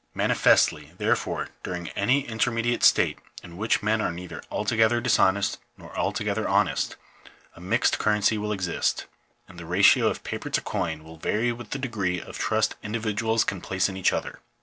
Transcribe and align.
Manifestly, 0.15 0.93
therefore, 0.97 1.49
during 1.61 1.89
any 1.89 2.21
intermediate 2.27 2.81
state, 2.81 3.19
in 3.43 3.55
which 3.55 3.83
men 3.83 4.01
are 4.01 4.11
neither 4.11 4.41
altogether 4.49 4.99
dishonest 4.99 5.59
nor 5.77 5.95
altogether 5.95 6.49
honest, 6.49 6.95
a 7.55 7.61
mixed 7.61 7.99
currency 7.99 8.35
will 8.39 8.51
exist; 8.51 9.05
and 9.47 9.59
the 9.59 9.65
ratio 9.67 10.07
of 10.07 10.23
paper 10.23 10.49
to 10.49 10.61
coin 10.61 11.03
will 11.03 11.17
vary 11.17 11.51
with 11.51 11.69
the 11.69 11.77
degree 11.77 12.19
of 12.19 12.39
trust 12.39 12.73
individuals 12.81 13.43
can 13.43 13.61
place 13.61 13.89
in 13.89 13.95
each 13.95 14.11
other. 14.11 14.39